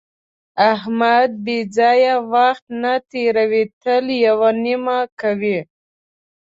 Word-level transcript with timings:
احمد 0.73 1.29
بې 1.45 1.57
ځایه 1.75 2.15
وخت 2.33 2.65
نه 2.81 2.93
تېروي، 3.11 3.63
تل 3.81 4.05
یوه 4.25 4.49
نیمه 4.63 4.97
کوي. 5.19 5.59